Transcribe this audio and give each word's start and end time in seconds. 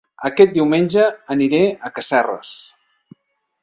Aquest 0.29 0.55
diumenge 0.55 1.05
aniré 1.37 1.61
a 1.91 1.95
Casserres 2.01 2.59